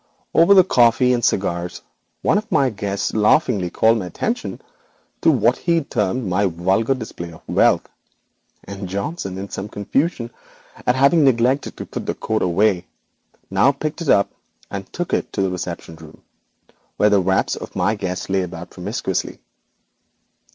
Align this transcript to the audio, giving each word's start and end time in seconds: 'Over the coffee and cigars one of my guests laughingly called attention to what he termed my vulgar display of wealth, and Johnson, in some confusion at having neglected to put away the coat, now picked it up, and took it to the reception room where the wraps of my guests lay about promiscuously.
'Over 0.33 0.55
the 0.55 0.63
coffee 0.63 1.13
and 1.13 1.23
cigars 1.23 1.83
one 2.23 2.39
of 2.39 2.51
my 2.51 2.71
guests 2.71 3.13
laughingly 3.13 3.69
called 3.69 4.01
attention 4.01 4.59
to 5.21 5.29
what 5.29 5.57
he 5.57 5.83
termed 5.83 6.25
my 6.27 6.47
vulgar 6.47 6.95
display 6.95 7.31
of 7.31 7.43
wealth, 7.45 7.87
and 8.63 8.89
Johnson, 8.89 9.37
in 9.37 9.49
some 9.51 9.69
confusion 9.69 10.31
at 10.87 10.95
having 10.95 11.23
neglected 11.23 11.77
to 11.77 11.85
put 11.85 12.01
away 12.41 12.71
the 12.73 12.79
coat, 12.81 12.85
now 13.51 13.71
picked 13.71 14.01
it 14.01 14.09
up, 14.09 14.31
and 14.71 14.91
took 14.91 15.13
it 15.13 15.31
to 15.33 15.43
the 15.43 15.51
reception 15.51 15.95
room 15.97 16.23
where 16.97 17.11
the 17.11 17.21
wraps 17.21 17.55
of 17.55 17.75
my 17.75 17.93
guests 17.93 18.27
lay 18.27 18.41
about 18.41 18.71
promiscuously. 18.71 19.37